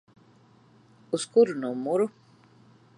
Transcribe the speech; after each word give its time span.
Uz 1.15 1.23
kuru 1.31 1.51
numuru? 1.61 2.05